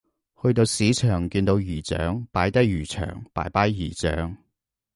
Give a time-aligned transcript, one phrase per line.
[0.41, 4.35] 去到市場見到姨丈擺低魚腸拜拜姨丈